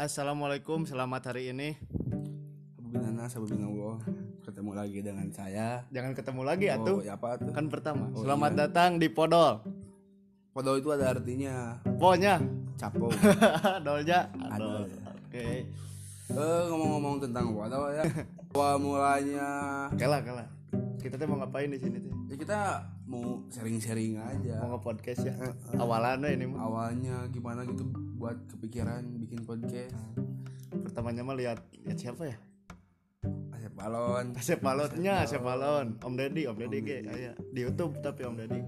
[0.00, 1.76] Assalamualaikum, selamat hari ini.
[2.80, 4.00] Binana sababina Allah
[4.40, 5.84] ketemu lagi dengan saya.
[5.92, 6.98] Jangan ketemu lagi Oh, atuh.
[7.04, 7.52] ya apa tuh?
[7.52, 8.08] Kan pertama.
[8.16, 8.58] Oh, selamat iya.
[8.64, 9.60] datang di Podol.
[10.56, 12.40] Podol itu ada artinya Pokoknya
[12.80, 13.12] capo.
[13.84, 14.88] Dolnya Adol.
[15.28, 15.68] Oke.
[15.68, 18.04] eh ngomong-ngomong tentang podol ya.
[18.56, 19.48] Awal mulanya
[20.00, 20.48] Kela kela.
[20.96, 22.16] Kita tuh mau ngapain di sini tuh?
[22.32, 22.58] ya kita
[23.10, 24.62] mau sharing-sharing aja.
[24.62, 25.34] Mau nge-podcast ya.
[25.74, 26.62] Awalannya ini mah.
[26.62, 27.82] Awalnya gimana gitu
[28.14, 29.98] buat kepikiran bikin podcast.
[30.70, 32.38] Pertamanya mah lihat lihat siapa ya?
[33.50, 34.32] Asep balon.
[34.38, 35.98] Asep Balotnya, Asep Balon.
[36.00, 38.62] Om Deddy, Om Deddy ge aya di YouTube tapi Om Deddy.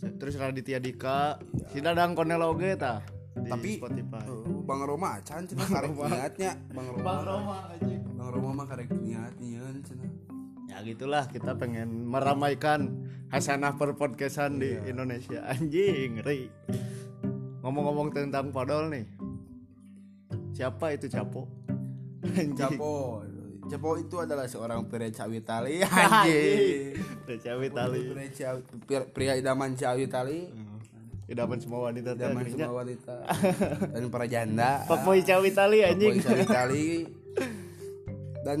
[0.00, 1.36] Terus Raditya Dika,
[1.68, 3.04] si Dadang Koneloge tah
[3.36, 4.24] di Tapi Spotify.
[4.24, 6.52] eh, Bang Roma acan cenah karek niatnya.
[6.72, 7.04] Bang Roma.
[7.04, 8.00] Bang Roma anjing.
[8.16, 10.08] Bang Roma mah karek niatnya cenah.
[10.70, 16.46] Ya gitulah kita pengen meramaikan hasanah perpodcastan di Indonesia anjing ngeri.
[17.60, 19.04] Ngomong-ngomong tentang podol nih.
[20.54, 21.50] Siapa itu Capo?
[22.22, 22.54] Anjing.
[22.54, 23.26] Capo.
[23.66, 26.94] Capo itu adalah seorang pria cawi tali Anjing.
[27.70, 28.00] tali.
[28.06, 30.40] Pria, cawi- pria- pria idaman cawi tali.
[31.30, 33.14] Idaman semua wanita Idaman semua wanita
[33.94, 34.82] dan para janda.
[34.86, 36.18] Fuckboy cawe tali anjing.
[36.18, 36.86] Cawi tali.
[38.42, 38.60] Dan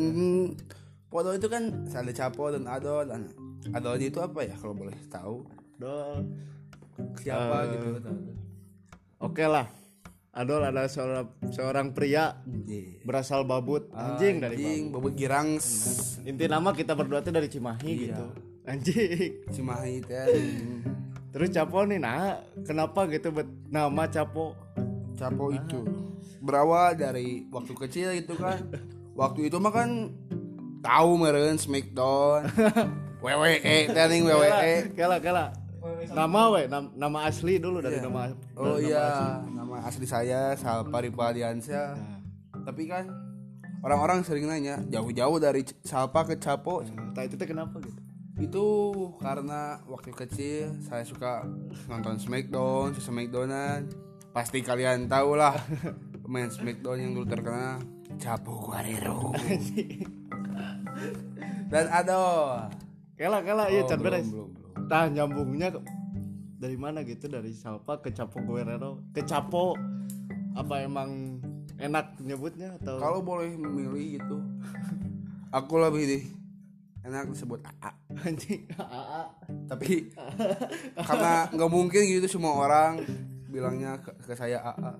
[1.10, 3.26] foto itu kan ada capo dan adol dan
[3.70, 5.42] adolnya itu apa ya kalau boleh tahu
[5.76, 6.22] Dol.
[7.16, 7.88] siapa Eh, gitu
[9.20, 9.68] Oke lah.
[10.30, 13.02] Adol adalah seorang seorang pria Anjing.
[13.02, 16.22] berasal babut anjing dari Anjing, bobot girang Babut.
[16.22, 17.98] Inti nama kita berdua tuh dari Cimahi Iya.
[18.06, 18.24] gitu.
[18.62, 19.30] Anjing.
[19.50, 20.26] Cimahi teh
[21.34, 24.54] Terus Capo nih nah, kenapa gitu bet nama Capo?
[25.14, 25.82] Capo itu
[26.38, 28.70] berawal dari waktu kecil gitu kan.
[29.12, 30.14] Waktu itu mah kan
[30.80, 32.48] tahu meren Smackdown.
[33.24, 34.96] WWE, tering WWE.
[34.96, 35.52] Kela kela.
[36.12, 39.28] Nama we, nam- nama asli dulu dari nama Oh dari nama iya, asli.
[39.52, 41.96] nama asli saya Salpa Ripadiansyah.
[42.64, 43.08] Tapi kan
[43.80, 46.84] orang-orang sering nanya jauh-jauh dari Salpa ke Capo.
[46.84, 48.00] Nah, itu teh kenapa gitu?
[48.40, 48.66] Itu
[49.20, 51.44] karena waktu kecil saya suka
[51.88, 53.88] nonton Smackdown, Smackdownan.
[54.32, 55.56] Pasti kalian tahu lah
[56.24, 57.80] pemain Smackdown yang dulu terkenal
[58.20, 59.32] Capo Guerrero.
[61.66, 62.68] Dan Adol.
[63.14, 64.26] Kela kela iya Oh, can beres.
[64.86, 65.84] Tah nyambungnya ke-
[66.56, 69.72] dari mana gitu dari Salpa ke Capo Guerrero ke Capo
[70.52, 71.40] apa emang
[71.76, 74.36] enak nyebutnya atau Kalau boleh memilih gitu,
[75.56, 76.18] aku lebih di
[77.00, 77.90] enak disebut AA.
[78.20, 79.22] anjing AA.
[79.64, 80.12] Tapi
[81.08, 83.00] karena nggak mungkin gitu semua orang
[83.46, 84.92] bilangnya ke, ke saya AA.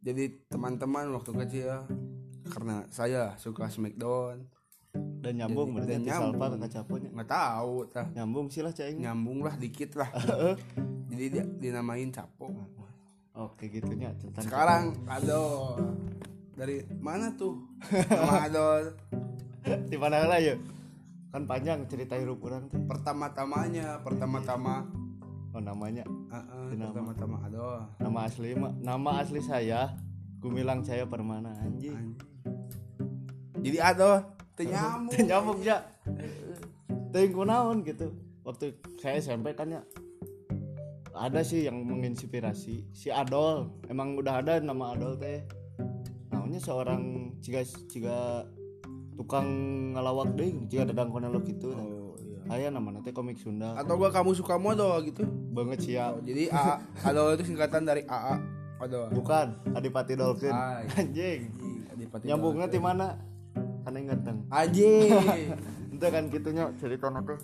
[0.00, 1.82] Jadi teman-teman waktu kecil
[2.46, 4.46] karena saya suka Smackdown
[5.22, 6.34] dan nyambung berarti dan nyambung.
[6.38, 6.44] Salpa
[7.12, 9.00] nggak tahu tah Nyambung sih lah cing.
[9.00, 10.10] nyambung lah dikit lah.
[11.10, 12.52] Jadi dia dinamain Capo.
[13.36, 15.76] Oke gitunya tentang Sekarang Adol
[16.56, 17.60] dari mana tuh
[18.08, 18.96] nama Adol?
[19.90, 20.56] di mana lah ya?
[21.34, 22.80] Kan panjang cerita hidup orang tuh.
[22.86, 24.88] Pertama-tamanya, pertama-tama,
[25.52, 26.92] Oh namanya uh, uh, Nama.
[26.92, 27.80] pertama-tama Adol.
[27.96, 29.88] nama asli nama asli saya
[30.36, 32.12] Gumilang Cahaya Permana anjing.
[33.58, 34.20] Jadi Adol
[34.56, 35.12] ternyambung.
[35.12, 35.78] Teu nyambung ya.
[37.12, 38.10] Teuing kunaon gitu.
[38.42, 39.82] Waktu saya SMP kan ya
[41.16, 43.72] ada sih yang menginspirasi si Adol.
[43.88, 45.44] Emang udah ada nama Adol teh.
[46.32, 48.44] Namanya seorang ciga ciga
[49.16, 49.48] tukang
[49.96, 51.72] ngelawak deh, ciga dadang konelo gitu.
[51.72, 52.68] Oh, iya.
[52.68, 53.72] Aya namanya teh komik Sunda.
[53.76, 55.24] Atau gua kamu suka modal gitu.
[55.56, 56.12] Banget sih ya.
[56.12, 58.36] Oh, jadi AA Adol itu singkatan dari AA
[58.76, 59.08] Adol.
[59.08, 60.52] Bukan, Adipati Dolphin.
[60.52, 61.48] Anjing.
[61.96, 63.16] Adipati Nyambungnya di mana?
[64.00, 64.36] Kan ingatan.
[64.52, 65.08] Anjing.
[65.96, 67.40] Itu kan gitunya cerita teh.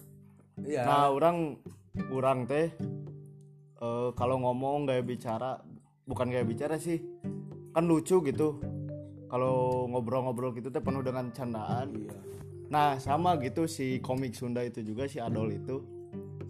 [0.69, 0.85] Iya.
[0.85, 1.57] Nah, orang
[2.13, 2.69] orang teh
[3.81, 5.57] eh, kalau ngomong gaya bicara
[6.05, 7.01] bukan gaya bicara sih.
[7.73, 8.61] Kan lucu gitu.
[9.33, 11.97] Kalau ngobrol-ngobrol gitu teh penuh dengan candaan.
[11.97, 12.13] Iya.
[12.69, 15.81] Nah, sama gitu si komik Sunda itu juga si Adol itu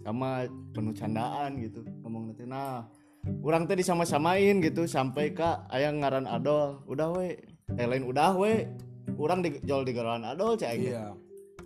[0.03, 0.43] sama
[0.75, 2.43] penuh candaan gitu ngomong nanti.
[2.43, 2.91] Nah,
[3.39, 6.83] orang teh disama-samain gitu sampai ka aya ngaran Adol.
[6.91, 7.39] Udah we.
[7.79, 8.67] Eh lain udah we.
[9.15, 10.77] Orang di jual di garan Adol cek.
[10.77, 11.13] Iya.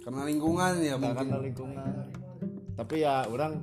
[0.02, 1.16] Karena lingkungan ya mungkin.
[1.20, 1.92] karena lingkungan
[2.74, 3.58] tapi ya orang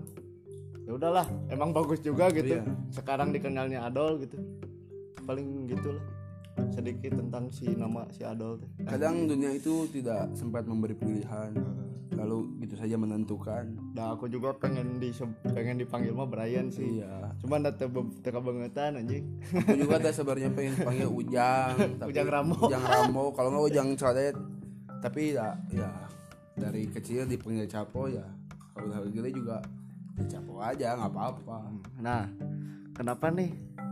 [0.85, 2.67] ya udahlah emang bagus juga gitu Iya.
[2.91, 4.37] sekarang dikenalnya Adol gitu
[5.23, 6.03] paling gitulah
[6.71, 8.69] sedikit tentang si nama si Adol teh.
[8.85, 11.53] Kadang dunia itu tidak sempat memberi pilihan.
[12.15, 13.75] Lalu gitu saja menentukan.
[13.91, 15.11] nah aku juga pengen di
[15.51, 17.35] pengen dipanggil mah Brian sih Iya.
[17.43, 17.91] cuman data
[18.23, 22.71] teka bangetan anjing Aku juga ada sebenarnya pengen panggil Ujang, tapi Ujang Rambo.
[22.71, 24.37] Ujang Rambo, kalau nggak Ujang Codet.
[25.03, 25.91] Tapi ya, ya
[26.55, 28.23] dari kecil dipanggil Capo ya.
[28.73, 29.59] Kalau udah gede juga
[30.15, 31.59] ya Capo aja, nggak apa-apa.
[31.99, 32.31] nah
[32.95, 33.51] kenapa nih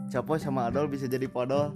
[0.09, 1.75] Capo sama Adol bisa jadi podol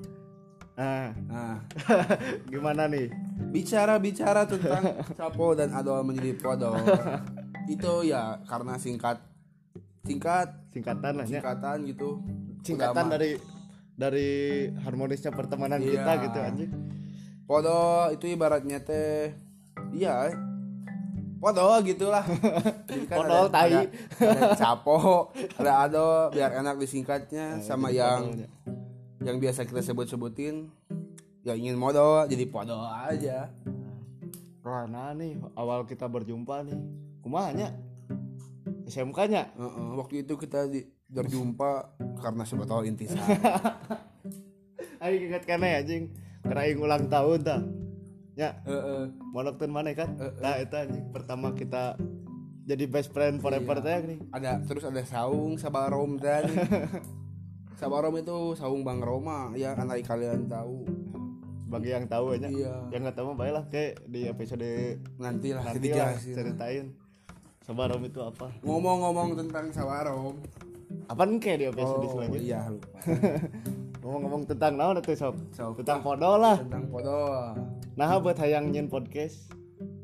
[0.76, 1.56] nah Nah,
[2.52, 3.08] gimana nih
[3.48, 4.84] bicara-bicara tentang
[5.16, 6.76] Capo dan Adol menjadi podol.
[7.74, 9.18] itu ya karena singkat
[10.06, 12.22] singkat singkatan lah ya singkatan gitu.
[12.62, 13.40] singkatan dari
[13.96, 14.30] dari
[14.76, 15.98] harmonisnya pertemanan Iya.
[15.98, 16.72] kita gitu anjing
[17.42, 19.34] Podol itu ibaratnya teh
[19.90, 20.30] iya
[21.36, 23.70] podol gitulah kan Podol, ada, tai.
[23.72, 23.82] ada,
[24.20, 28.22] ada capo ada ado biar enak disingkatnya sama jadi yang.
[29.26, 30.70] Yang biasa kita sebut-sebutin
[31.42, 33.50] yang ingin modal jadi podol aja.
[34.62, 36.78] Rana nih awal kita berjumpa nih
[37.22, 37.74] kumanya?
[38.86, 43.34] SMK nya Heeh, waktu itu kita di, berjumpa karena sebotol intisari
[45.02, 46.04] aing inget kene anjing
[46.46, 47.62] karena aing ulang tahun tah
[48.38, 48.54] ya.
[48.62, 49.10] Heeh.
[49.34, 50.14] monokton mana kan?
[50.38, 51.98] Nah itu anjing pertama kita
[52.66, 54.18] jadi best friend forever teh nih.
[54.30, 56.46] Ada terus ada saung sabarom dan
[57.76, 60.88] sabarom itu saung bang Roma ya andai kalian tahu.
[61.66, 62.46] Bagi yang tahu aja.
[62.48, 62.74] Iya.
[62.94, 66.96] yang nggak tahu baiklah kayak di episode nanti lah nanti lah ceritain.
[67.66, 68.48] Sabarom itu apa?
[68.62, 70.38] Ngomong-ngomong tentang sabarom
[71.10, 72.42] apa nih kayak di episode oh selanjutnya?
[72.42, 72.98] iya lupa.
[74.06, 75.34] Ngomong-ngomong tentang naon itu sob?
[75.52, 76.56] Tentang podol lah.
[76.62, 77.58] Tentang podol
[77.96, 79.48] nah buat hayang nyin podcast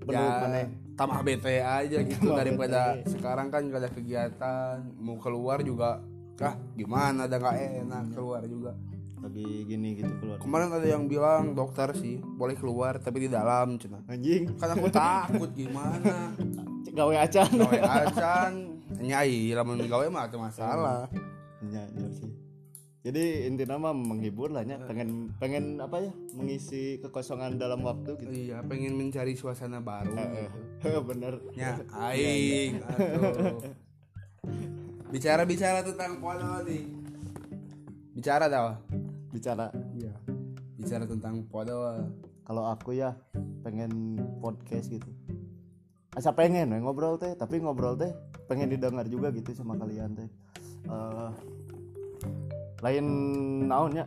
[0.02, 0.64] belum ya mana?
[0.96, 3.12] tambah bete aja gitu daripada bete.
[3.14, 4.76] sekarang kan gak ada kegiatan.
[4.98, 6.02] Mau keluar juga
[6.40, 7.26] ah gimana?
[7.26, 8.72] Ada nggak enak keluar juga.
[9.22, 10.38] Lagi gini gitu keluar.
[10.38, 14.02] Kemarin ada yang bilang dokter sih boleh keluar tapi di dalam cina.
[14.06, 14.56] Anjing.
[14.56, 16.34] Kan aku takut gimana?
[16.98, 17.50] Gawe acan.
[17.54, 18.52] Gawe acan.
[18.98, 21.00] Nyai lamun gawe mah ada masalah.
[21.64, 22.28] Ya, ya sih.
[23.02, 24.78] Jadi intinya mah menghibur lah ya.
[24.78, 26.12] Pengen pengen apa ya?
[26.34, 28.30] Mengisi kekosongan dalam waktu gitu.
[28.30, 30.14] iya pengen mencari suasana baru
[30.82, 31.38] Eh, Bener.
[31.54, 32.82] ya aing
[35.12, 36.88] atuh bicara bicara tentang podol nih
[38.16, 38.80] bicara dah
[39.32, 39.72] Bicara.
[39.96, 40.12] Iya.
[40.76, 42.04] Bicara tentang podol.
[42.44, 43.16] Kalau aku ya
[43.64, 45.08] pengen podcast gitu.
[46.12, 48.12] Asa pengen we ngobrol teh, tapi ngobrol teh
[48.44, 50.28] pengen didengar juga gitu sama kalian teh.
[50.84, 51.30] Eh,
[52.84, 53.06] lain
[53.64, 54.04] naonnya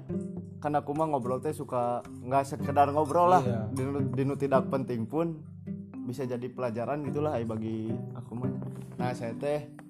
[0.61, 3.41] kan aku mah ngobrol teh suka nggak sekedar ngobrol lah.
[3.41, 3.61] Iya.
[3.73, 5.41] dinu, dinu tidak penting pun
[6.05, 8.53] bisa jadi pelajaran gitulah ay bagi aku mah.
[9.01, 9.84] Nah saya teh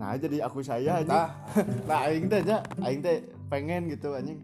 [0.00, 1.28] nah jadi aku saya aja
[1.88, 4.40] nah aing teh aja aing teh pengen gitu anjing.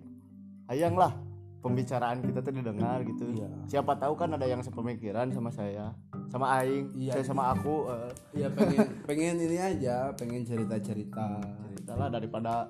[0.67, 1.15] Ayang lah
[1.63, 3.33] pembicaraan kita tuh didengar gitu.
[3.33, 3.49] Iya.
[3.67, 5.97] siapa tahu kan ada yang sepemikiran sama saya
[6.29, 7.17] sama aing Iya.
[7.17, 12.69] saya sama aku eh, Iya pengen pengen ini aja pengen cerita cerita cerita lah daripada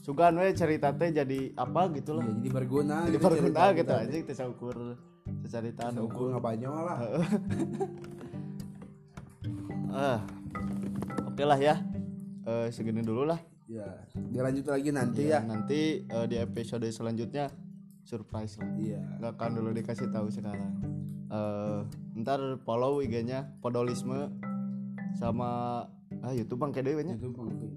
[0.00, 2.22] sugan we cerita teh jadi apa gitu lah.
[2.22, 3.94] Ya, jadi berguna jadi gitu berguna cerita gitu kita.
[3.96, 4.76] anjing teh ukur
[5.46, 6.98] ceritaan Bisa ukur ngapanya lah.
[9.90, 10.18] Ah
[11.30, 11.74] oke lah ya
[12.46, 13.40] eh segini dulu lah.
[13.70, 15.46] Ya dilanjut lagi nanti ya ya.
[15.46, 17.52] nanti eh, di episode selanjutnya
[18.02, 18.70] surprise lah.
[18.76, 19.00] Iya.
[19.22, 20.72] Nggak akan dulu dikasih tahu sekarang.
[21.30, 21.80] Eh
[22.20, 24.32] ntar follow IG-nya podolisme
[25.14, 25.84] sama
[26.20, 27.68] ah YouTube bang kede nya itu pengerti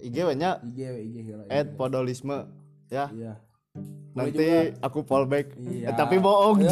[0.00, 2.46] IG nya IG IG hela at podolisme
[2.88, 3.10] ya.
[3.10, 3.34] Iya.
[4.14, 5.54] Nanti aku fallback.
[5.58, 5.90] Iya.
[5.90, 6.62] Eh, tapi bohong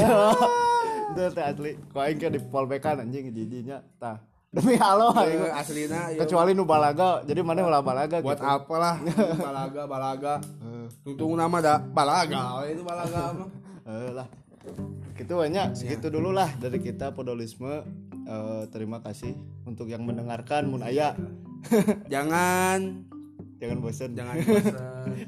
[1.09, 1.73] itu teh asli.
[1.91, 4.21] Kau aing ke di fallbackan anjing jijinya tah
[4.59, 5.15] demi halo
[5.55, 8.51] aslina ya kecuali nu balaga jadi mana ulah balaga buat gitu.
[8.51, 8.99] apalah
[9.47, 10.35] balaga balaga.
[10.43, 13.39] Eh, tungtung nama dah balaga itu balaga
[13.91, 14.27] eh, lah.
[15.15, 17.87] Gitu banyak segitu dulu lah dari kita podolisme.
[18.29, 19.33] Eh, terima kasih
[19.65, 21.15] untuk yang mendengarkan mun aya.
[22.13, 23.07] Jangan.
[23.59, 24.75] Jangan bosan jangan bosan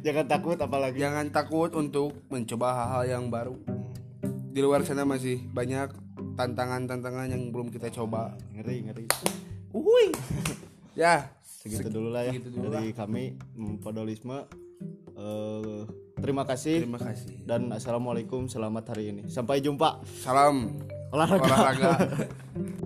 [0.07, 1.03] jangan takut apalagi.
[1.03, 3.59] Jangan takut untuk mencoba hal-hal yang baru.
[4.55, 5.91] Di luar sana masih banyak
[6.41, 8.33] tantangan-tantangan yang belum kita coba.
[8.57, 9.05] Ngeri ngeri.
[9.77, 10.09] Uhuy.
[11.01, 11.29] ya.
[11.45, 12.33] Segitu dulu lah ya.
[12.41, 14.49] dulu dari kami mm, podolisme
[15.21, 15.81] Eh,
[16.17, 16.89] terima kasih.
[16.89, 17.45] Terima kasih.
[17.45, 19.23] Dan assalamualaikum selamat hari ini.
[19.29, 20.01] Sampai jumpa.
[20.25, 20.81] Salam.
[21.13, 21.45] Olahraga.
[21.45, 21.93] Olahraga